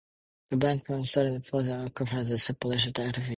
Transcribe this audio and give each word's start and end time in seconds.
The 0.49 0.57
band 0.57 0.81
Halifax 0.87 1.11
started 1.11 1.35
in 1.35 1.41
Thousand 1.43 1.79
Oaks, 1.85 1.93
California 1.93 2.21
as 2.21 2.31
a 2.31 2.37
simple 2.39 2.71
leisure 2.71 2.89
activity. 2.89 3.21